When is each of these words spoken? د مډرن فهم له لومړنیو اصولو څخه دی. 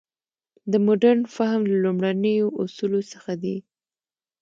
د 0.71 0.73
مډرن 0.85 1.19
فهم 1.35 1.61
له 1.69 1.75
لومړنیو 1.83 2.55
اصولو 2.61 3.01
څخه 3.11 3.31
دی. 3.43 3.57